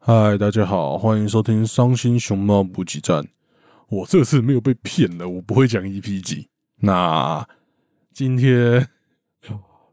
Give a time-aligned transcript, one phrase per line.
[0.00, 3.22] 嗨，大家好，欢迎收听《伤心熊猫补给站》。
[3.88, 6.48] 我这次没有被骗了，我不会讲 EP 几。
[6.76, 7.46] 那
[8.14, 8.88] 今天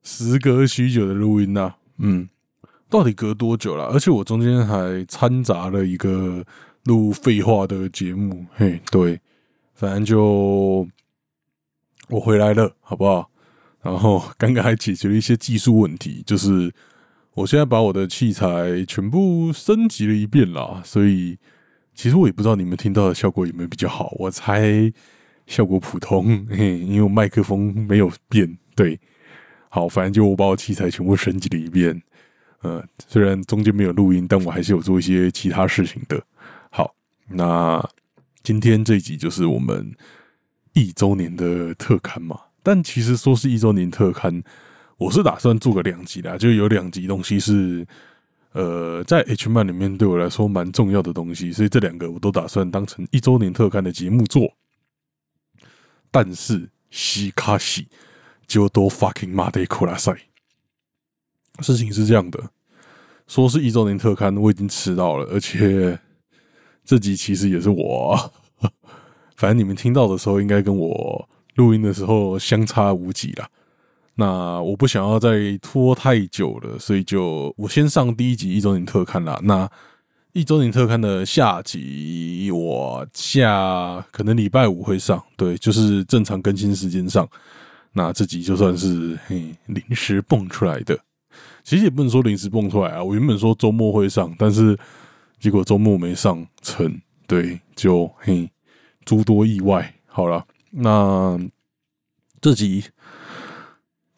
[0.04, 2.30] 时隔许久的录音呢，嗯，
[2.88, 3.86] 到底隔多久了？
[3.86, 6.46] 而且我中间还掺杂了一个
[6.84, 8.46] 录废话的节目。
[8.54, 9.20] 嘿，对，
[9.74, 10.88] 反正就
[12.08, 13.30] 我回来了，好不好？
[13.82, 16.74] 然后刚刚还解决了一些技术问题，就是
[17.36, 21.38] 我现在把我的器材全部升级了一遍啦，所以
[21.94, 24.92] 其实我也不知道你们听到的效果有没有比较好，我猜
[25.46, 28.98] 效果普通，嘿，因为麦克风没有变，对，
[29.68, 32.02] 好，反正就我把我器材全部升级了一遍，
[32.62, 36.24] 呃，虽然中间没有录音，但我还是有做一些其他事情的。
[36.70, 36.96] 好，
[37.28, 37.86] 那
[38.44, 39.94] 今天这一集就是我们
[40.72, 42.40] 一周年的特刊嘛。
[42.64, 44.42] 但其实说是一周年特刊，
[44.98, 47.86] 我是打算做个两集啦，就有两集东西是
[48.54, 54.54] 呃在 H 漫里面对我来说蛮重要的东西，所以这两个我都打算当成一周年特刊的节目做。
[56.12, 57.88] 但是西卡西
[58.48, 60.16] 就都 fucking 马德库拉塞，
[61.60, 62.52] 事情是这样的，
[63.28, 66.00] 说是一周年特刊，我已经迟到了，而且
[66.86, 68.34] 这集其实也是我，
[69.36, 71.30] 反正你们听到的时候应该跟我。
[71.56, 73.50] 录音的时候相差无几啦，
[74.16, 79.40] 那我不想要再拖太久了，所以就我先上第一集一周年特刊啦。
[79.44, 79.70] 那
[80.34, 87.28] 一周年特刊的下集我下可能礼拜五会上，对，就是正常更新时间上。
[87.94, 90.98] 那这集就算是嘿临时蹦出来的，
[91.64, 93.04] 其实也不能说临时蹦出来啊。
[93.04, 94.78] 我原本说周末会上，但是
[95.40, 98.50] 结果周末没上成，对，就嘿
[99.04, 99.94] 诸多意外。
[100.08, 100.46] 好了。
[100.78, 101.40] 那
[102.42, 102.84] 这集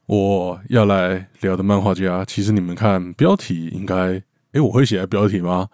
[0.08, 4.22] 我要来聊的漫画家，其实你们看标题应该，
[4.53, 5.67] 哎，我会写在标题吗？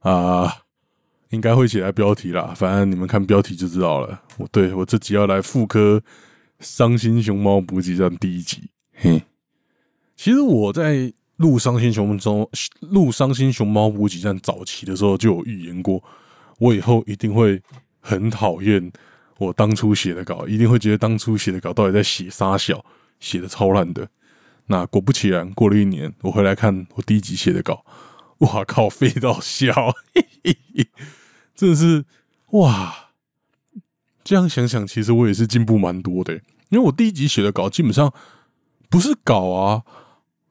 [0.00, 0.58] 啊，
[1.30, 2.52] 应该会写在标题啦。
[2.54, 4.20] 反正你们看标题就知道了。
[4.36, 5.96] 我对我这集要来复刻
[6.60, 8.68] 《伤心熊猫补给站》第一集。
[8.94, 9.22] 嘿，
[10.16, 12.46] 其实我在录《伤心熊猫》中
[12.80, 16.04] 录《伤心熊猫补给站》早期的时候就有预言过，
[16.58, 17.58] 我以后一定会
[18.00, 18.92] 很讨厌。
[19.38, 22.84] 我当初写的稿，一定会觉得当初写的稿到底在写啥小，
[23.22, 24.10] 写的超烂的。
[24.66, 27.84] 那果不其然，过了一年，我回来看我第一集写的稿，
[28.38, 29.72] 哇靠，废到笑，
[31.54, 32.04] 真的是
[32.50, 33.10] 哇！
[34.24, 36.34] 这样想想，其实我也是进步蛮多的，
[36.68, 38.12] 因为我第一集写的稿基本上
[38.90, 39.82] 不是稿啊，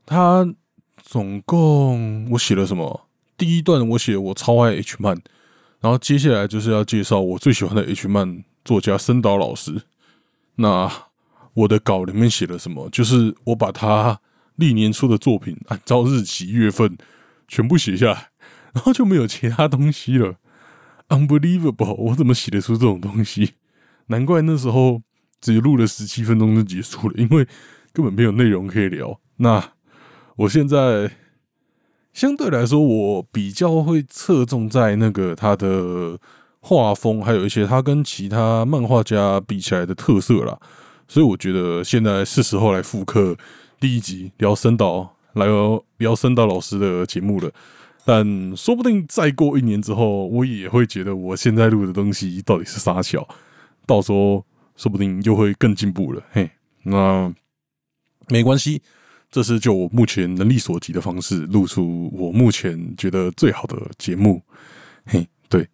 [0.06, 0.56] 它
[0.98, 3.08] 总共我写了什么？
[3.38, 5.22] 第一段我写我超爱 H 漫，
[5.82, 8.44] 然后接下来就是要介绍我最喜欢的 H 漫。
[8.64, 9.86] 作家森岛老师，
[10.58, 10.88] 那
[11.54, 12.90] 我的稿里面写了什么？
[12.90, 14.20] 就是我把他
[14.56, 16.98] 历年出的作品按照日期、月份
[17.48, 18.30] 全部写下来，
[18.74, 20.36] 然后就没有其他东西了。
[21.10, 21.94] Unbelievable！
[21.96, 23.56] 我怎么写得出这种东西？
[24.08, 25.02] 难怪那时候
[25.40, 27.48] 只录了十七分钟就结束了，因为
[27.92, 29.20] 根本没有内容可以聊。
[29.38, 29.74] 那
[30.38, 31.12] 我现在
[32.14, 36.20] 相对来说，我比较会侧重在那个他的。
[36.64, 40.60] 画风还有一些他跟其他漫画家比起来的特色啦，
[41.12, 43.36] 所以我觉得现在是时候来复刻
[43.82, 45.46] 第一集聊森岛，来
[45.98, 47.52] 聊森岛老师的节目了。
[48.06, 53.28] 但说不定再过一年之后，我也会觉得我现在录的东西到底是啥巧，
[53.86, 54.46] 到时候
[54.78, 56.24] 说不定又会更进步了。
[56.32, 56.50] 嘿，
[56.84, 57.30] 那
[58.30, 58.82] 没关系，
[59.30, 64.42] 这是就我目前能力所及的方式，录出我目前觉得最好的节目。
[65.04, 65.28] 嘿。
[65.50, 65.68] 对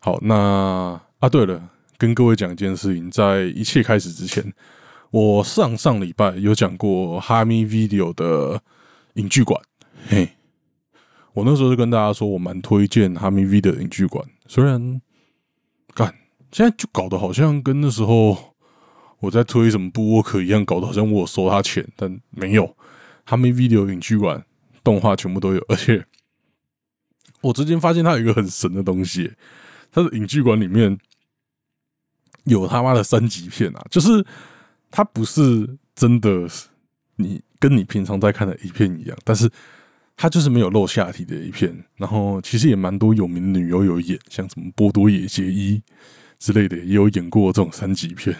[0.00, 4.52] 好，那啊，对了，跟各位讲一件事情，在一切开始之前，
[5.10, 8.62] 我上上礼拜有讲过哈密 Video 的
[9.14, 9.60] 影剧馆，
[10.08, 10.36] 嘿，
[11.32, 15.00] 我那时候就跟大家说，我蛮推荐哈密 Video 的影剧馆，虽然
[15.94, 16.14] 干
[16.52, 18.54] 现在就搞得好像跟那时候
[19.18, 22.76] 我在推什么布沃克一样，搞得好像我收他钱，但没有，
[23.24, 24.44] 哈密 Video 影剧馆
[24.84, 26.06] 动画全部都有，而且
[27.40, 29.32] 我之前发现它有一个很神的东西。
[29.92, 30.96] 它的影剧馆里面
[32.44, 33.84] 有他妈的三级片啊！
[33.90, 34.24] 就是
[34.90, 36.46] 它不是真的，
[37.16, 39.50] 你跟你平常在看的一片一样，但是
[40.16, 41.84] 它就是没有露下体的一片。
[41.96, 45.82] 然后其实也蛮多有名的女优有演，像什么波多野结衣
[46.38, 48.36] 之类的，也有演过这种三级片。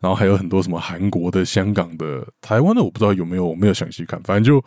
[0.00, 4.20] 然后还有很多什么韩国的、香港的、台湾的，我不知道有没有，我没有详细看。
[4.22, 4.64] 反正就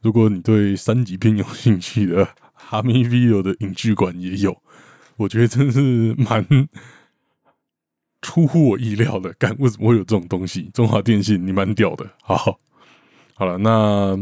[0.00, 4.56] 如果你对三级片有兴趣的，哈密 video 的影剧馆也有。
[5.16, 6.46] 我觉得真是蛮
[8.24, 10.70] 出乎我意料的，干为什么会有这种东西？
[10.72, 12.10] 中华电信，你蛮屌的。
[12.22, 12.58] 好，
[13.34, 14.18] 好了，那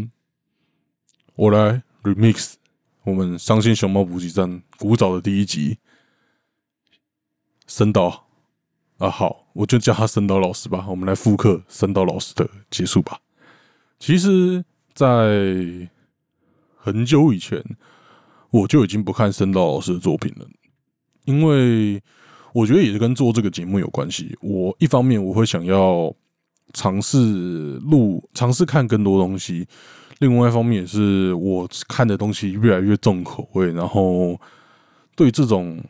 [1.37, 2.54] 我来 remix
[3.04, 5.78] 我们伤心熊猫补给站古早的第一集，
[7.69, 8.26] 森岛
[8.99, 10.84] 啊，好，我就叫他森岛老师吧。
[10.88, 13.20] 我们来复刻森岛老师的结束吧。
[14.00, 15.88] 其实，在
[16.75, 17.64] 很久以前，
[18.50, 20.48] 我就已经不看森岛老师的作品了，
[21.25, 22.02] 因为
[22.52, 24.37] 我觉得也是跟做这个节目有关系。
[24.40, 26.14] 我一方面我会想要
[26.72, 27.19] 尝试
[27.78, 29.66] 录，尝试看更多东西。
[30.19, 34.40] 另外一方面也是我看的东西越来越重口味，然后
[35.16, 35.82] 对这种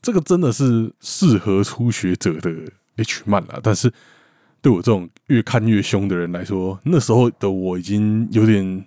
[0.00, 2.50] 这个真的是适合初学者的
[2.96, 3.92] H 漫啊，但是
[4.62, 8.86] 对我这种越看越凶的人来说，那时候的我已经有点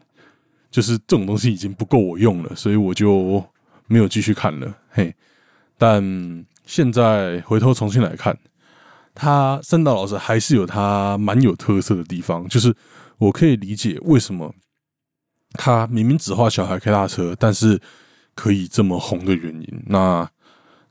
[0.71, 3.43] 就是这种东西已经不够我用了，所以我就
[3.85, 4.75] 没有继续看了。
[4.89, 5.13] 嘿，
[5.77, 6.03] 但
[6.69, 8.37] 现在回头重新来看，
[9.15, 12.75] 他三岛老师还是有他蛮有特色的地方，就是。
[13.19, 14.55] 我可以理解为什么
[15.55, 17.77] 他明明只画小孩开大车，但是
[18.33, 19.83] 可以这么红的原因。
[19.87, 20.25] 那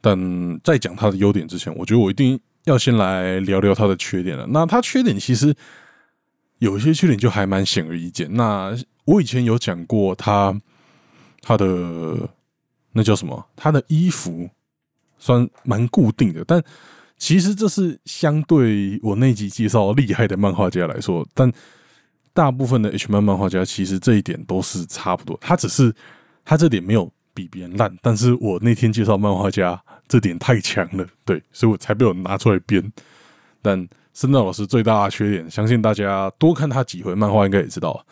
[0.03, 4.47] 但在讲他的优点之前，我觉得我一定要先来聊聊他的缺点了。
[4.49, 5.57] 那他缺点其实
[6.59, 8.29] 有一些缺点就还蛮显而易见。
[8.35, 8.77] 那
[9.07, 10.55] 我以前有讲过他
[11.41, 12.29] 他的
[12.93, 13.43] 那叫什么？
[13.57, 14.51] 他的衣服
[15.19, 16.63] 算蛮固定的，但
[17.17, 21.53] 其实这是相对我那集介绍厉害的漫画家来说，但。
[22.35, 25.93] 大部分的 H 漫漫画家其实这一点都是差不多，他只是
[26.45, 32.93] 他这点没有比别人烂，但是我那天介绍漫画家这点太强了，对，所以我才被我拿出来编。
[33.61, 38.07] 但森道老师最大的缺点，相信大家多看他几回漫画应该也知道，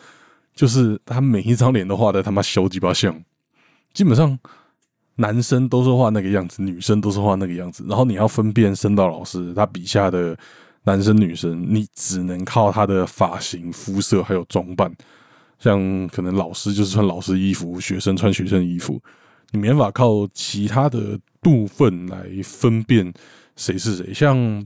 [0.53, 3.17] 就是他每一张脸都画的他妈小鸡巴像，
[3.93, 4.37] 基本上
[5.17, 10.35] 男生都是画那个样子，女生都是画那个样子，然后你要分辨声道老师他笔下的。
[10.83, 14.89] 男生女生，你只能靠他的发型、肤色还有装扮。
[15.59, 18.97] 像可能老师就是穿老师衣服，学生穿学生衣服，
[19.51, 23.11] 你没法靠其他的部分来分辨
[23.57, 24.13] 谁是谁。
[24.13, 24.65] 像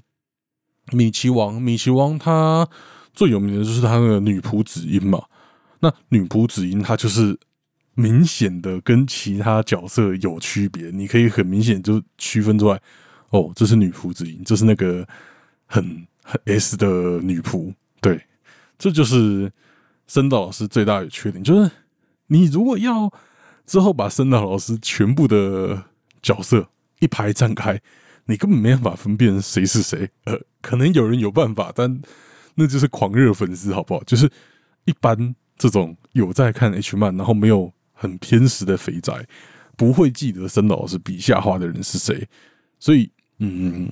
[0.91, 2.69] 米奇王，米奇王他
[3.15, 5.23] 最有名的就是他那个女仆子音嘛。
[5.79, 7.35] 那女仆子音，她就是
[7.95, 12.81] 明显的跟其他角色有区别，你可以很明显就区分出来。
[13.29, 15.07] 哦，这是女仆之音，这是那个
[15.65, 15.83] 很
[16.23, 16.39] 很。
[16.45, 16.87] S 的
[17.21, 18.25] 女仆，对，
[18.77, 19.51] 这就是
[20.07, 21.69] 森道老师最大的缺点，就是
[22.27, 23.11] 你如果要
[23.65, 25.83] 之后把森岛老师全部的
[26.21, 27.81] 角色一排站开，
[28.25, 30.09] 你根本没办法分辨谁是谁。
[30.25, 32.01] 呃，可能有人有办法，但
[32.55, 34.03] 那就是狂热粉丝，好不好？
[34.03, 34.29] 就是
[34.85, 39.25] 一般这种有在看 H 漫，然后没有很偏食的肥宅，
[39.77, 42.27] 不会记得森道老师笔下画的人是谁。
[42.79, 43.89] 所以，嗯。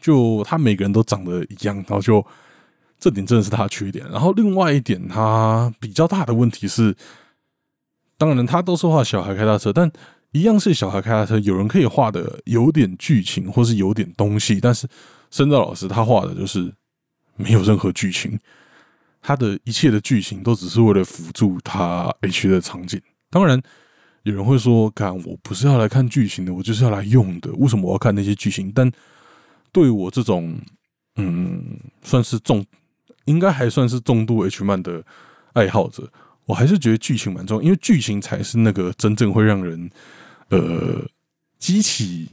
[0.00, 2.26] 就他每个人都长得一样，然后就
[2.98, 4.04] 这点真的是他的缺点。
[4.10, 6.92] 然后另外一点，他比较大的问题是，
[8.18, 9.88] 当然他都是画小孩开大车，但
[10.32, 14.88] 一样是小孩开大车，有人可以画的有点剧情或是有点东西，但是
[15.30, 16.74] 深造老师他画的就是
[17.36, 18.36] 没有任何剧情，
[19.20, 23.00] 他的一切的剧情都只是为了辅助他 H 的场景。
[23.32, 23.60] 当然
[24.24, 28.70] 有人会说，看我不是要来看剧情的，我就是要来用的，为什么我要看那些剧情？
[28.70, 28.92] 但
[29.72, 30.60] 对我这种，
[31.16, 32.62] 嗯，算是重，
[33.24, 35.02] 应该还算是重度 H 漫的
[35.54, 36.12] 爱好者，
[36.44, 39.90] 我还是觉得剧情蛮重要，因为剧情才是那个真正会让人，
[40.50, 41.08] 呃，
[41.58, 42.28] 激起，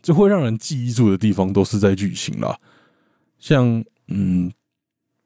[0.00, 2.56] 就会让人记忆住的地方，都是在剧情啦。
[3.40, 4.52] 像，嗯，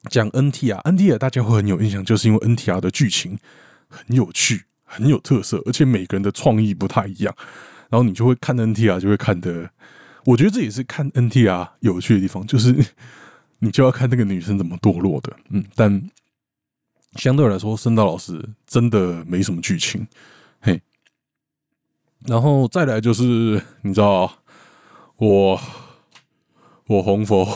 [0.09, 3.39] 讲 NTR，NTR 大家会很有印象，就是因为 NTR 的剧情
[3.89, 7.35] 很有趣，很有特色，而且每个人的创意不太一样，
[7.91, 9.71] 然后你就会看 NTR，就会看的。
[10.25, 12.75] 我觉得这也是看 NTR 有趣的地方，就是
[13.59, 16.11] 你就要看那个女生怎么堕落的，嗯，但
[17.17, 20.07] 相对来说，森道老师真的没什么剧情，
[20.61, 20.81] 嘿，
[22.27, 24.39] 然后再来就是你知道，
[25.17, 25.61] 我
[26.87, 27.47] 我红佛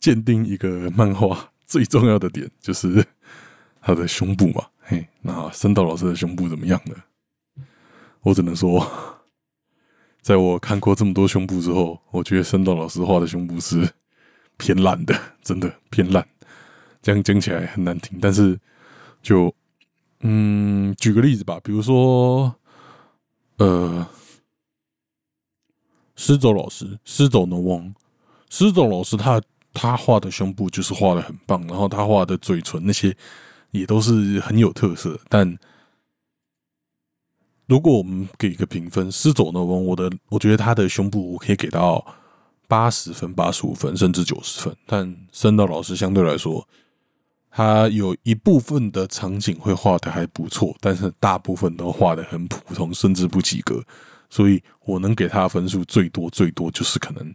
[0.00, 3.04] 鉴定一个漫画最重要的点就是
[3.82, 6.94] 他的胸部嘛，嘿，那森道老师的胸部怎么样呢？
[8.20, 8.86] 我只能说。
[10.20, 13.86] 在我看过这么多胸部之后，我觉得深道老师画的胸部是
[14.56, 16.26] 偏烂的，真的偏烂。
[17.02, 18.58] 这样讲起来很难听，但是
[19.22, 19.54] 就
[20.20, 22.54] 嗯，举个例子吧，比如说
[23.58, 24.06] 呃，
[26.16, 27.94] 施走老师，施走的王，
[28.48, 29.42] 施走老师他
[29.74, 33.14] 他画的胸部就是画的很棒，然后他画的嘴唇那些
[33.74, 35.58] 也都是很有特色，但。
[37.66, 42.04] 如果我们给一个评分，失走的翁，我的我觉得他的胸部我可以给到
[42.68, 44.76] 八十分、八十五分，甚至九十分。
[44.84, 46.68] 但深道老师相对来说，
[47.50, 53.82] 他有一部分的场景会画的还不错，但是大部分都画的很普通，甚至不及格。
[54.28, 57.32] 所以我能给他的分数最多最多就是可能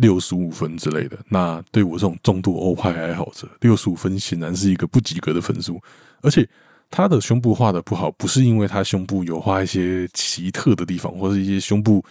[0.00, 1.18] 六十五分之类的。
[1.28, 5.80] 那对我这种重度欧派爱好者，六十五分显然是一个不及格的分数。
[6.22, 6.48] 而且
[6.90, 12.04] 他的胸部画的不好，不是因为他胸部有画一些奇特的地方，或者一些胸部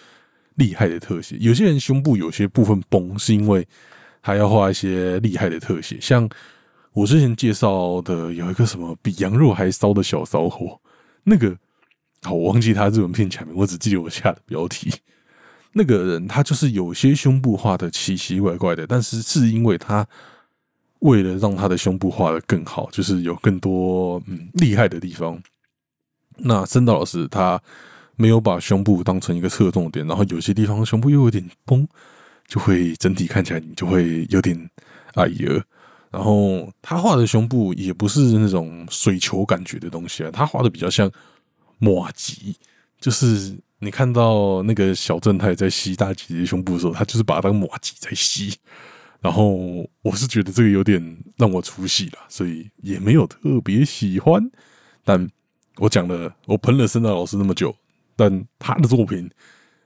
[0.56, 1.36] 厉害的特写。
[1.40, 3.68] 有些人胸部有些部分崩，是因为
[4.22, 6.30] 他要画一些厉害的特写，像。
[6.92, 10.78] 我之前介绍的有一个什么比羊肉还骚的小骚货，
[11.24, 11.56] 那个
[12.24, 14.92] 好，我忘记他日文片前面，我只记得我下的标题。
[15.74, 20.08] 那个人他就是有些胸部画的奇奇怪怪的，但是是因为他
[21.00, 25.42] 为了让他的胸部画的更好，就是有更多嗯厉害的地方。
[26.38, 27.62] 那森岛老师他
[28.16, 31.88] 没有把胸部当成一个侧重点，然后有些地方胸部又有点崩，
[32.48, 34.70] 就会整体看起来你就会有点
[35.14, 35.64] 哎呀。
[36.12, 41.10] 然后他画的胸部也不是那种水球感觉的东西啊，他画的比较像
[41.78, 42.56] 马吉，
[43.00, 48.56] 就是你看到那个小正太在吸大姐姐胸部的时候，他就是把它当马吉在吸。
[49.22, 49.56] 然后
[50.02, 54.50] 我是觉得这个有点让我出戏了，所以也没有特别喜欢。
[55.04, 55.30] 但
[55.78, 57.76] 我讲了，我喷了森岛老师那么久，
[58.16, 59.30] 但他的作品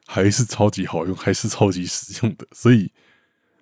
[0.06, 2.92] 还是超级好用，还是超级实用的，所以。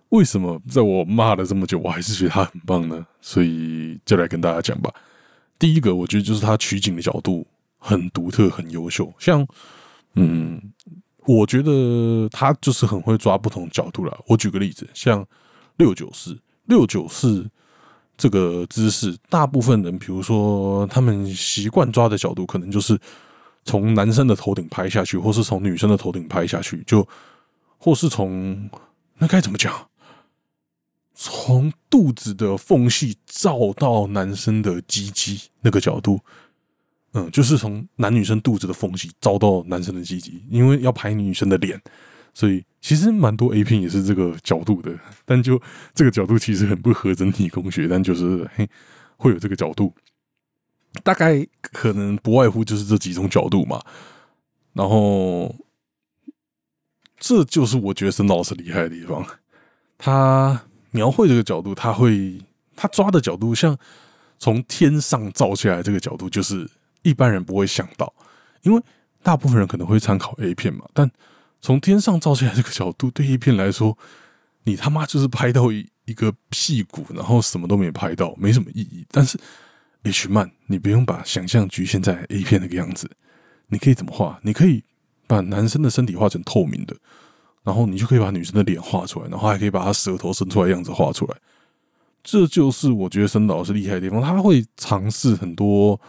[0.09, 3.07] 为什么在我骂了这么久，我还是觉得他很棒呢？
[3.21, 4.93] 所以就来跟大家讲吧。
[5.57, 7.47] 第一个，我觉得就是他取景的角度
[7.77, 9.13] 很独特、很优秀。
[9.17, 9.47] 像，
[10.15, 10.61] 嗯，
[11.25, 14.19] 我觉得他就是很会抓不同角度了。
[14.27, 15.25] 我举个例子，像
[15.77, 17.49] 六九四，六九四
[18.17, 22.99] 这个姿势，大部分人，比如说他们习惯抓的角度，可能就是
[23.63, 27.07] 从男生的头顶拍下去，或是从女生的头顶拍下去，就
[27.77, 28.69] 或是从
[29.17, 29.73] 那该怎么讲？
[31.13, 36.19] 从肚子的缝隙照到男生的鸡鸡那个角度，
[37.13, 41.79] 嗯，就是从男女生肚子的缝隙照到男生的袭击，因为要拍女生的脸，
[42.33, 44.97] 所以其实蛮多 A 片也是这个角度的。
[45.25, 45.61] 但就
[45.93, 48.69] 这个角度其实很不合整体工学，但就是嘿
[49.17, 49.93] 会有这个角度，
[51.03, 53.81] 大概可能不外乎就是这几种角度嘛。
[54.73, 55.53] 然后
[57.19, 59.25] 这就是我觉得沈老师厉害的地方，
[59.97, 60.63] 他。
[60.93, 62.37] 描绘这个角度，他会
[62.75, 63.77] 他抓的角度，像
[64.37, 66.69] 从天上照下来这个角度，就是
[67.03, 68.13] 一般人不会想到，
[68.61, 68.81] 因为
[69.23, 70.85] 大部分人可能会参考 A 片嘛。
[70.93, 71.09] 但
[71.61, 73.97] 从天上照下来这个角度，对 A 片来说，
[74.63, 79.05] 你他妈就是拍到一一个屁股，然后什么都没拍到，没什么意义。
[79.11, 79.37] 但是
[80.03, 83.09] H 漫，你不用把想象局限在 A 片那个样子，
[83.67, 84.39] 你可以怎么画？
[84.43, 84.83] 你可以
[85.27, 86.95] 把男生的身体画成透明的。
[87.63, 91.37] 然后你就可以把女生的脸画出来，然后还可以把她舌头伸出来样子画出来。
[92.23, 95.99] 这就是我觉得森导是厉害的地方，他会尝试很多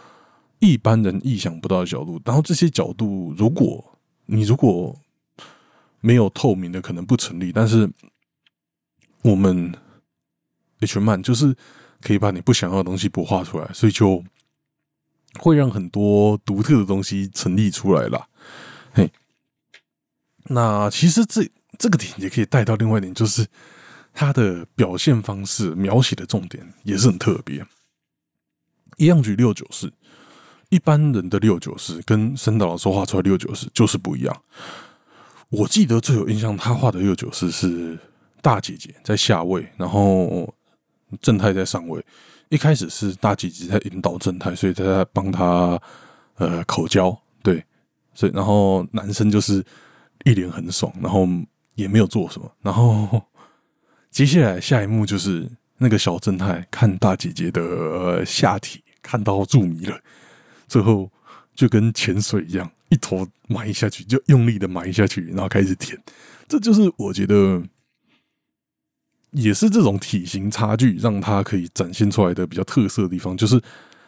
[0.63, 2.21] 一般人意想不到的角度。
[2.23, 4.97] 然后这些角度，如果你如果
[5.99, 7.51] 没有透明的，可能不成立。
[7.51, 7.89] 但是
[9.21, 9.73] 我们
[10.79, 11.55] HMan 就是
[12.01, 14.23] 可以把你不想要的东西不画出来，所以就
[15.39, 18.29] 会让很多独特的东西成立出来了。
[18.93, 19.11] 嘿。
[20.45, 23.45] 那其实这这个点也可以带到另外一点，就是
[24.13, 27.65] 他的表现方式、描写的重点也是很特别。
[28.97, 29.91] 一样举六九四，
[30.73, 34.41] 一般人的六九式跟深岛老师画出来六九式就是不一样。
[35.49, 37.97] 我记得最有印象，他画的六九式是
[38.41, 40.51] 大姐姐在下位，然后
[41.21, 42.03] 正太在上位。
[42.49, 45.79] 一开始是大姐姐在引导正太，所以在帮他
[46.37, 47.63] 呃口交，对，
[48.13, 49.63] 所以然后男生就是。
[50.25, 51.27] 一脸很爽，然后
[51.75, 53.21] 也没有做什么，然后
[54.09, 59.99] 接下来下一幕就是那个小正太看大姐姐的下体，看到入迷了，
[60.67, 61.11] 最后
[61.55, 65.97] 就跟潜水一样，一头埋下去，就用力的埋下去，然后开始舔。
[66.47, 67.63] 这就是我觉得
[69.31, 73.59] 也是这种体型差距让他可以展现出来的比较特色的地方，就是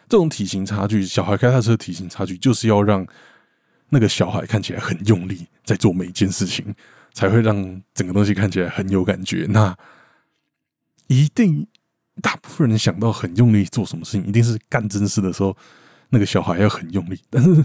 [0.08, 3.06] 这种体型差距，小孩开他车体型差距，就是要让。
[3.88, 6.74] 那个小孩看起来很用力，在做每一件事情，
[7.14, 9.46] 才会让整个东西看起来很有感觉。
[9.48, 9.72] 那
[11.06, 11.64] 一定
[12.20, 15.56] 大部分人想到很用力做什么事情，一定是干真事的时候，
[16.16, 17.20] 那个小孩要很用力。
[17.28, 17.62] 但是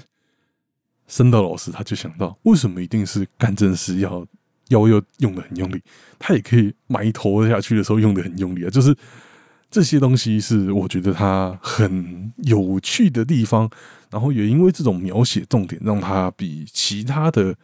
[1.07, 4.27] 生道老师他就想到，为什么一定是干正事要
[4.67, 5.81] 腰要用的很用力？
[6.19, 8.93] 他也可以埋头下去的时候用的很用力啊，就是。
[9.73, 13.69] 这些东西是我觉得他很有趣的地方，
[14.09, 17.55] 然后也因为这种描写重点，让他比其他的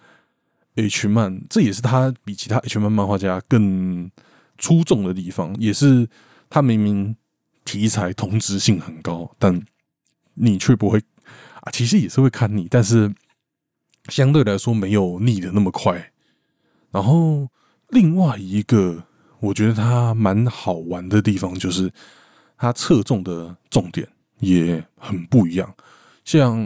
[0.75, 4.10] H 漫，这也是他比其他 H 漫漫画家更
[4.58, 6.08] 出众的地方，也是
[6.50, 7.13] 他明明
[7.65, 9.62] 题材同质性很高，但
[10.38, 11.00] 你却不会
[11.62, 13.13] 啊，其实也是会看腻，但是
[14.10, 16.12] 相对来说没有腻的那么快。
[16.91, 17.48] 然后
[17.89, 19.03] 另外一个
[19.39, 21.91] 我觉得它蛮好玩的地方，就是
[22.58, 24.08] 它侧重的重点
[24.39, 25.75] 也很不一样。
[26.24, 26.58] 像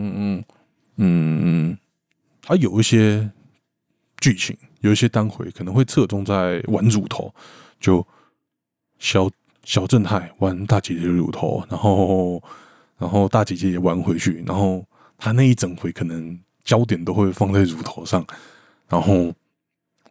[0.98, 1.78] 嗯，
[2.42, 3.32] 它有一些
[4.20, 7.34] 剧情，有一些单回可能会侧重在玩乳头，
[7.80, 8.06] 就
[9.00, 9.30] 小
[9.63, 12.42] 小正太玩大姐姐的乳头，然后
[13.01, 14.86] 然后大姐姐也玩回去，然后
[15.17, 18.25] 他那一整回可能焦点都会放在乳头上，
[18.88, 19.34] 然后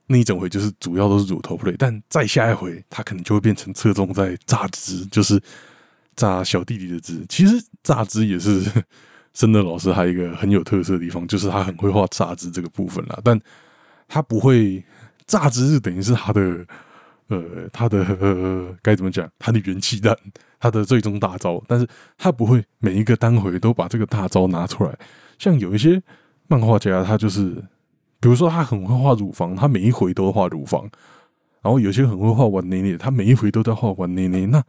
[0.08, 5.40] 那一整回就是主要都是乳头 play，但再下一回他可能就会变成侧重在榨汁，就是
[6.16, 7.24] 榨小弟弟的汁。
[7.28, 8.84] 其实榨汁也是。
[9.32, 13.40] 真的老师还有一个很有特色的地方，就是他很会画榨汁这个部分啦，但
[14.08, 14.84] 他不会
[15.24, 16.66] 榨汁是等于是他的
[17.30, 18.04] 呃他的
[18.82, 19.26] 该怎么讲？
[19.38, 20.14] 他的元气弹，
[20.58, 24.94] 他的最终大招，但是他不会每一个单回都把这个大招拿出来。
[25.38, 26.02] 像有一些
[26.46, 27.50] 漫画家，他就是
[28.20, 30.82] 比如说他很会画乳房，他每一回都画乳房；
[31.62, 34.44] 然后有些很会画玩捏捏，他每一回都在画玩捏捏。
[34.44, 34.62] 那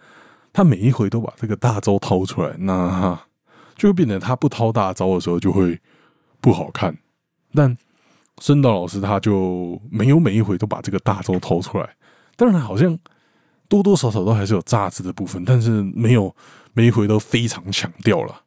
[0.53, 3.19] 他每一回都把这个大招掏出来，那。
[3.77, 5.79] 就会变得他不掏大招的时候就会
[6.39, 6.95] 不好看，
[7.51, 7.75] 但
[8.39, 11.89] 深岛老师他就没有每一回都把这个大招掏出来。
[12.35, 12.97] 当然，好像
[13.67, 16.35] 多多少少都还是有榨汁的部分，但是没有
[16.73, 18.41] 每一回都非常强调了。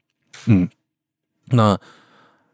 [0.47, 0.69] 嗯，
[1.47, 1.77] 那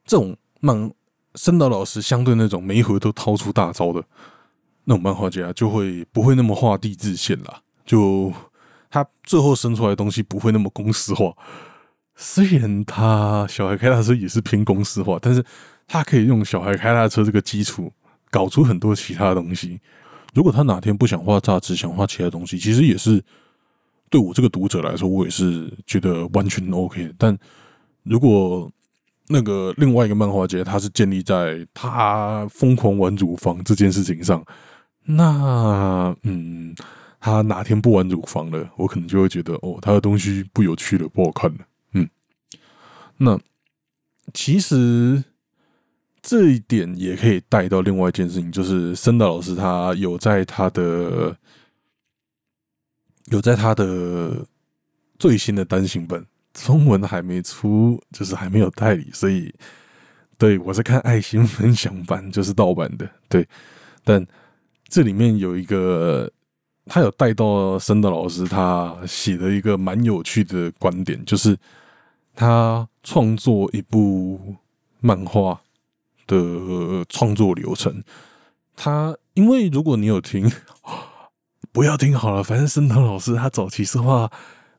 [0.05, 0.91] 这种漫
[1.35, 4.05] 森岛老师相对那种每一回都掏出大招的
[4.85, 7.63] 那种漫画家，就会不会那么画地自限了。
[7.87, 8.33] 就
[8.91, 11.33] 他最后生出来的东西不会那么公式化。
[12.17, 15.45] 虽然他小孩开大车也是偏公式化，但是
[15.89, 17.93] 他可以用小孩开大车这个基础
[18.31, 19.81] 搞出很多其他东西。
[20.35, 23.23] 如果他哪天不想画榨汁，想画其他东西，其实也是
[24.09, 27.13] 对我这个读者来说，我也是觉得完全 OK。
[27.19, 27.37] 但
[28.03, 28.71] 如果
[29.29, 34.45] 那个另外一个漫画家，他是建立在他疯狂玩乳房这件事情上，
[35.05, 36.75] 那嗯，
[37.21, 41.59] 他哪天不玩乳房了，我可能就会觉得哦，他的东西不有趣了，不好看了。
[41.93, 42.09] 嗯
[43.19, 43.39] 那
[44.33, 45.23] 其实
[46.23, 51.37] 这一点也可以带到另外一件事情，就是森岛老师他有在他的
[53.27, 54.47] 有在他的
[55.19, 59.55] 最新的单行本中文还没出，就是还没有代理，所以
[60.39, 63.09] 对我是看爱心分享版，就是盗版的。
[63.29, 63.47] 对，
[64.05, 64.27] 但
[64.89, 66.31] 这里面有一个
[66.87, 71.57] 他有带到森岛老师他写的一个蛮有趣的观点，就是
[72.35, 72.87] 他。
[73.03, 74.39] 创作一部
[75.01, 75.59] 漫画
[76.31, 78.05] 的创作流程，
[78.77, 80.49] 他因为如果你有听，
[81.73, 84.31] 不要听好了，反正森藤老师他早期是画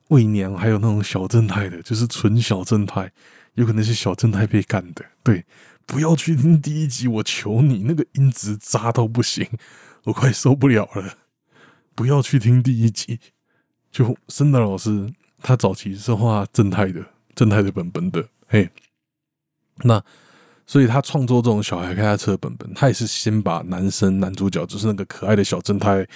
[0.08, 3.12] 魏娘，还有那种小正太的，就是纯小正太，
[3.54, 5.04] 有可能是小正太被干的。
[5.22, 5.44] 对，
[5.84, 9.46] 不要去听第一集，我求你，那个音质渣到不行，
[10.04, 11.18] 我快受不了了。
[11.94, 13.20] 不要去听第一集，
[13.90, 15.12] 就森藤老师
[15.42, 17.04] 他早期是画正太的。
[17.34, 18.68] 正太的本本的，嘿，
[19.84, 20.04] 那
[20.72, 26.06] 所以他创作这种小孩开他车本本，他也是先把男生男主角就是那个可爱的小正太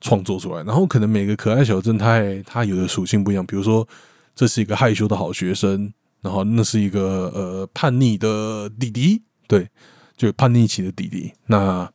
[0.00, 3.84] 创作出来，然后可能每个可爱小正太他有的属性不一样，比如说
[4.32, 9.68] 这是一个害羞的好学生，然后那是一个呃叛逆的弟弟，对，
[10.16, 11.32] 就叛逆期的弟弟。
[11.46, 11.90] 那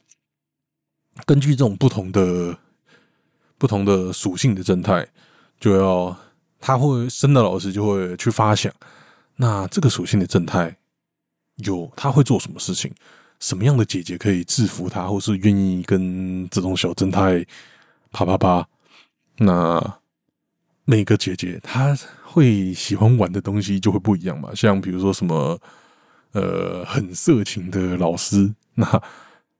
[1.25, 2.57] 根据这种不同的
[3.57, 5.07] 不同的属性的正太，
[5.61, 6.13] 就要。
[6.59, 8.73] 他会生的老师就会去发想，
[9.35, 10.75] 那这个属性的正太
[11.57, 12.91] 有他会做什么事情？
[13.39, 17.45] 什么样的姐姐可以制服他，或是愿意跟这种小正太
[18.11, 18.67] 啪啪啪？
[19.37, 19.99] 那
[20.85, 24.53] 每个姐姐她会喜欢玩的东西就会不一样嘛？
[24.55, 25.59] 像比如说什么
[26.31, 29.01] 呃很色情的老师，那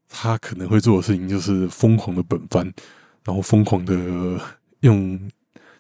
[0.08, 2.73] 他可能会做的事情就是疯狂的本番，
[3.23, 4.39] 然后疯狂的
[4.81, 5.19] 用。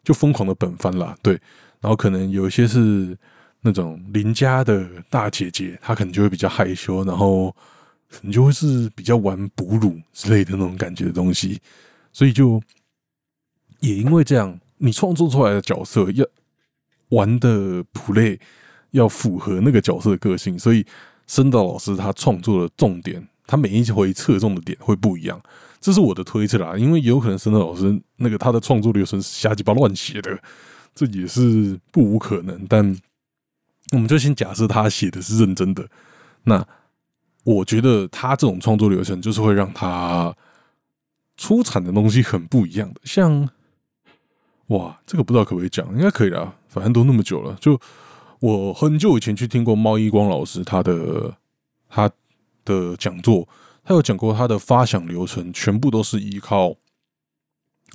[0.03, 1.33] 就疯狂的本番啦，对，
[1.81, 3.17] 然后可能有一些是
[3.65, 7.53] 那种邻家的大姐姐，她可能就会比较害羞，然后
[8.21, 11.59] 你就会是比较玩哺乳之类的那种感觉的东西，
[12.13, 12.61] 所以就
[13.79, 16.23] 也因为这样，你创作出来的角色要
[17.09, 18.39] 玩的 play
[18.91, 20.85] 要符合那个角色的个性，所以
[21.25, 25.41] 深岛老师他创作的重点，他每一回侧重的点会不一样。
[25.81, 30.39] 这是我的推测啦，因为也有可能深德老师那个他的创作流程是瞎鸡巴乱写的，
[30.93, 32.63] 这也是不无可能。
[32.69, 32.95] 但
[33.91, 35.87] 我们就先假设他写的是认真的，
[36.43, 36.65] 那
[37.43, 40.35] 我觉得他这种创作流程就是会让他
[41.37, 43.01] 出产的东西很不一样的。
[43.03, 43.47] 像
[44.67, 47.55] 哇，这个不知道可不可以讲，应该可以啦，反正都那么久了。
[47.61, 47.79] 就
[48.39, 51.37] 我很久以前去听过猫一光老师他的
[51.87, 52.09] 他
[52.63, 53.47] 的讲座，
[53.83, 56.75] 他有讲过他的发想流程，全部都是依靠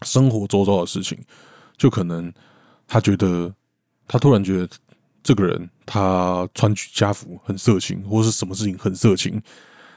[0.03, 1.19] 生活周遭的事情。
[1.77, 2.33] 就可能
[2.87, 3.53] 他觉得
[4.07, 4.69] 他突然觉得
[5.23, 9.43] 这个人他穿居家服很色情，或是什么事情很色情，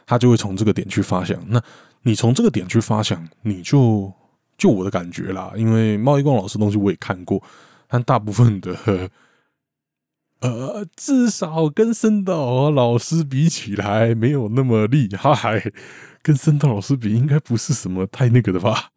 [0.06, 1.38] 他就会从这个点去发想。
[1.48, 1.62] 那
[2.02, 4.12] 你从这个点去发想，你就。
[4.56, 7.42] 就我的感觉啦，因为贸易光老师东西我也看过，
[7.88, 9.10] 但大部分的，
[10.42, 15.72] 呃，至少跟森岛老师比起来没有那么厉害，
[16.22, 18.92] 跟森岛老师比应该不是什么太那个的吧。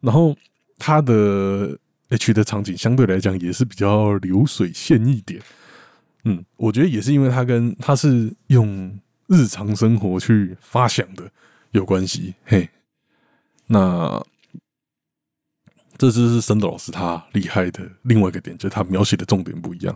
[0.00, 0.36] 然后
[0.78, 1.78] 他的
[2.10, 5.40] H 的场景相对来讲也是比较流水线一点，
[6.24, 11.30] 嗯，我觉得也是因为他跟他是用日常生活去发想的
[11.70, 12.68] 有关系，嘿，
[13.66, 14.24] 那。
[15.98, 19.94] 这就是森德老师他厉害的另外一个点，就是他描写的重点不一样。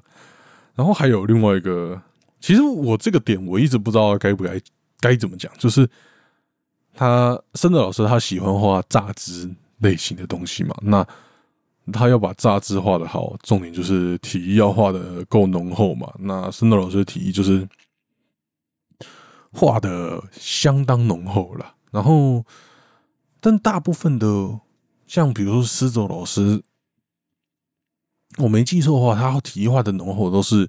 [0.74, 1.98] 然后还有另外一个，
[2.40, 4.60] 其实我这个点我一直不知道该不该
[5.00, 5.88] 该怎么讲，就是
[6.92, 11.02] 他森德老师他喜欢画榨汁类型的东西嘛，那
[11.92, 16.12] 他要把榨汁画的好，重点就是体液要画的够浓厚嘛。
[16.18, 17.68] 那森德老师的体液就是
[19.52, 22.44] 画的相当浓厚了，然后
[23.40, 24.60] 但大部分的。
[25.06, 26.62] 像比如说施走老师，
[28.38, 30.68] 我没记错的话，他体液画的浓厚都是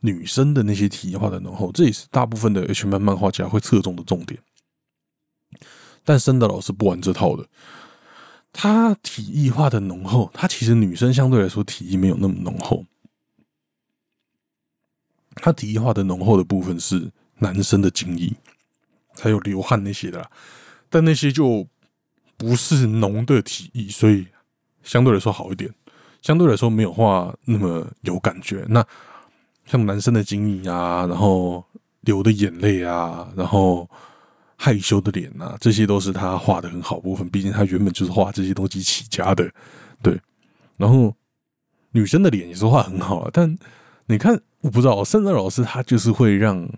[0.00, 4.42] 女生的那些体液画的浓厚，这也是大部分的 H 漫漫画家会侧重的重点。
[6.04, 7.46] 但生的老师不玩这套的，
[8.60, 12.84] 他体液化的浓厚，他其实女生相对来说体液没有那么浓厚，
[15.36, 18.34] 他体液化的浓厚的部分是男生的精液，
[19.16, 20.28] 还有流汗那些的，
[20.90, 21.66] 但那些就。
[22.40, 24.24] 不是浓的体液，所以
[24.84, 25.68] 相对来说好一点。
[26.22, 28.64] 相对来说没有画那么有感觉。
[28.68, 28.86] 那
[29.66, 31.64] 像男生的精液啊，然后
[32.02, 33.90] 流的眼泪啊，然后
[34.58, 37.26] 害羞的脸啊，这些都是他画的很好部分。
[37.30, 39.50] 毕竟他原本就是画这些东西起家的，
[40.02, 40.20] 对。
[40.76, 41.16] 然后
[41.92, 43.56] 女生的脸也是画很好啊，但
[44.06, 46.68] 你看，我不知道，圣诞老师他就是会让。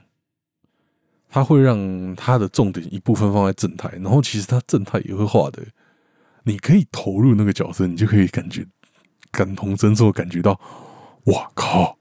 [1.33, 5.63] 他会让他的重点一部分放在正太，然后其实他正太也会画的，
[6.43, 8.67] 你可以投入那个角色，你就可以感觉
[9.31, 10.61] 感同身受，感觉到，
[11.27, 11.97] 哇靠，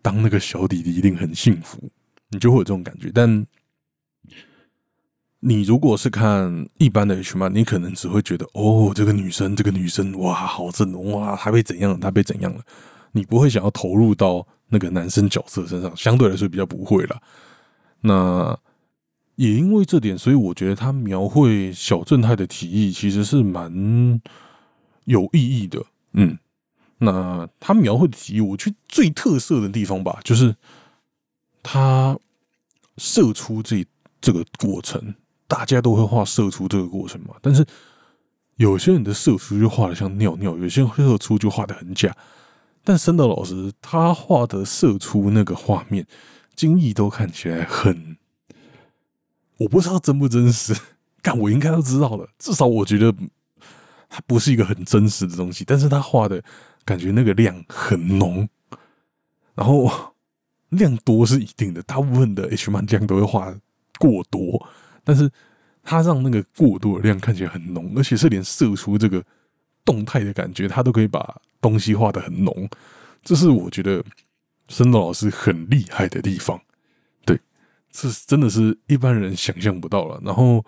[0.00, 1.90] 当那个小弟弟一定很幸福，
[2.30, 3.10] 你就会有这种感觉。
[3.12, 3.46] 但
[5.48, 12.60] 你如果是看一般的 H 漫，你可能只会觉得，哦，这个女生，这个女生，哇，好正，哇，她被怎样，她被怎样了，
[13.12, 17.22] 你不会想要投入到那个男生角色身上，相对来说比较不会了。
[18.00, 18.58] 那
[19.36, 24.20] 也因为这点，所以我觉得他描绘小正太的提议其实是蛮
[25.04, 25.80] 有意义的。
[26.14, 26.36] 嗯，
[26.98, 30.56] 那他描绘的提议，我去最特色的地方吧，就是
[31.62, 32.18] 他
[32.96, 33.86] 射出这
[34.20, 35.14] 这个过程，
[35.46, 37.34] 大家都会画射出这个过程嘛。
[37.40, 37.64] 但是
[38.56, 42.16] 有些人的射出就画的像尿尿，有些人射出就画的很假。
[42.84, 46.06] 但森德老师他画的射出那个画面。
[46.54, 48.16] 精益都看起来很，
[49.58, 50.74] 我不知道真不真实，
[51.20, 52.26] 但我应该都知道了。
[52.38, 53.14] 至少我觉得
[54.08, 56.42] 它不是一个很真实的东西，但是他画的
[56.82, 58.48] 感觉那个量很浓，
[59.54, 60.14] 然后
[60.70, 63.54] 量多是一定的，大部分的 H 漫量都会画
[63.98, 64.66] 过多，
[65.06, 65.30] 但是
[65.82, 69.24] 他让那个过多的量看起来很浓，而且是连射出这个
[69.86, 72.68] 动态的感觉，他都可以把东西画的很浓，
[73.24, 74.04] 这是我觉得。
[74.68, 76.60] 森岛老师很厉害的地方，
[77.24, 77.38] 对，
[77.92, 80.20] 这真的是一般人想象不到了。
[80.24, 80.64] 然后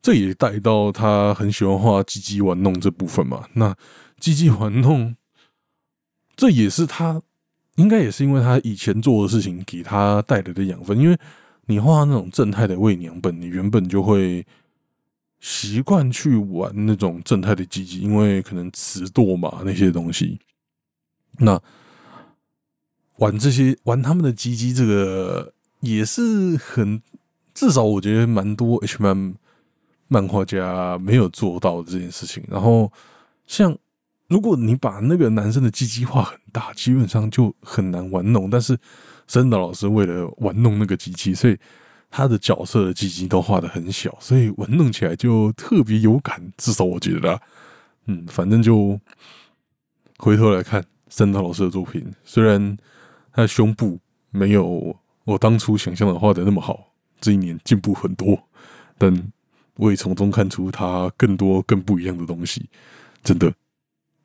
[0.00, 3.48] 这也带到他很喜欢画鸡鸡玩弄这部分嘛。
[3.54, 3.76] 那
[4.20, 5.16] 鸡鸡玩弄，
[6.36, 7.20] 这也是他
[7.74, 10.96] 应该也是因为他以前做的事情给他带来的养分。
[10.96, 11.18] 因为
[11.66, 14.46] 你画那种正太的伪娘本，你原本就会
[15.40, 20.38] 习惯去玩那种正太的鸡鸡，因为可能磁舵嘛那些东西。
[21.38, 21.60] 那
[23.16, 27.00] 玩这些玩他们的鸡鸡，这个也是很
[27.54, 29.34] 至少我觉得蛮多 H 漫
[30.08, 32.44] 漫画家没有做到这件事情。
[32.48, 32.92] 然后
[33.46, 33.76] 像
[34.28, 38.48] 如果你把那个男生的鸡鸡画很大，基本上就很难玩弄。
[38.48, 38.78] 但是
[39.26, 41.58] 森岛老师为了玩弄那个机器，所以
[42.10, 46.52] 他的角色的鸡鸡都画的很小，所以玩弄起来就特别有感。
[46.56, 47.40] 至少我觉得，
[48.06, 49.00] 嗯，反正就
[50.18, 52.76] 回头来看森岛老师的作品，虽然。
[53.36, 53.98] 他的胸部
[54.30, 58.40] 没有我当初想象的画的那么好，这一年进步很多，
[58.96, 59.32] 但
[59.74, 62.70] 我也从中看出他更多更不一样的东西。
[63.24, 63.52] 真的，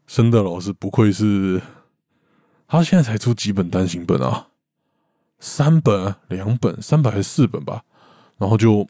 [0.05, 1.59] 生岛老师不愧是，
[2.67, 4.48] 他现在才出几本单行本啊？
[5.39, 7.83] 三本、两本、三本还是四本吧？
[8.37, 8.87] 然后就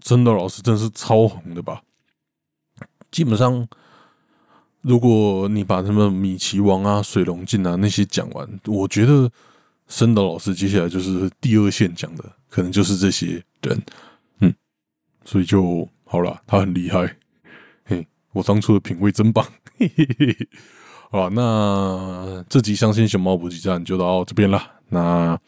[0.00, 1.82] 真的老师真是超红的吧？
[3.10, 3.68] 基本上，
[4.80, 9.30] 如果你把什么米奇王啊、水龙镜啊那些讲完，我觉得
[9.88, 13.82] 生的老师接下来就是第二线讲的，可能就是这些人。
[14.40, 14.54] 嗯，
[15.24, 17.16] 所以就好了，他很厉害。
[17.84, 19.46] 嘿，我当初的品味真棒。
[19.78, 20.48] 嘿嘿嘿，
[21.10, 24.81] 好，那这集相信熊猫补给站就到这边了。
[24.92, 25.38] 那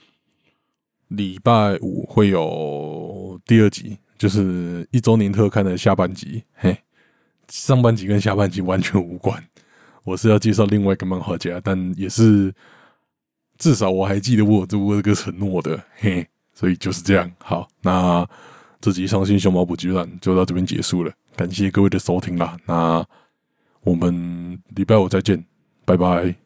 [1.09, 6.42] 礼拜五会有第二集，就是一周年特刊的下半集。
[6.54, 6.76] 嘿，
[7.50, 9.44] 上半集跟下半集完全无关。
[10.02, 12.52] 我是要介绍另外一个漫画家，但也是
[13.59, 15.78] 至少我还记得我做过这个承诺的。
[15.96, 17.30] 嘿，所以就是这样。
[17.38, 18.26] 好，那
[18.80, 21.12] 这集伤心熊猫补给站就到这边结束了。
[21.37, 22.57] 感谢各位的收听啦。
[22.64, 23.07] 那
[23.83, 25.44] 我们礼拜五再见，
[25.85, 26.43] 拜拜。